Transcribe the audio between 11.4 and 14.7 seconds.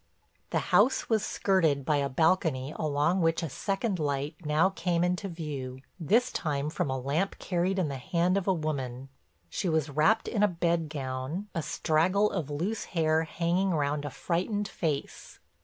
a straggle of loose hair hanging round a frightened